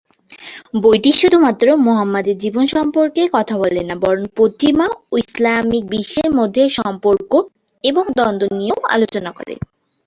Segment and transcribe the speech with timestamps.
[0.81, 7.31] বইটি শুধুমাত্র মুহাম্মাদের জীবন সম্পর্কে কথা বলে না বরং পশ্চিমা ও ইসলামিক বিশ্বের মধ্যে সম্পর্ক
[7.83, 9.53] এবং দ্বন্দ্ব নিয়েও আলোচনা করে।